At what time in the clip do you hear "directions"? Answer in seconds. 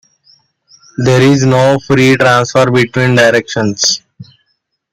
3.13-4.01